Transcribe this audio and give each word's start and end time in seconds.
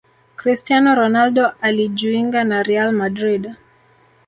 Cristiano 0.35 0.95
Ronaldo 0.95 1.51
alijuinga 1.61 2.43
na 2.43 2.63
Real 2.63 2.91
Madrid 2.93 3.51